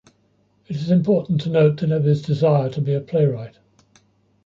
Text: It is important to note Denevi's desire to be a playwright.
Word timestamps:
It 0.65 0.77
is 0.77 0.89
important 0.89 1.41
to 1.41 1.49
note 1.51 1.75
Denevi's 1.75 2.23
desire 2.23 2.71
to 2.71 2.81
be 2.81 2.95
a 2.95 3.01
playwright. 3.01 3.59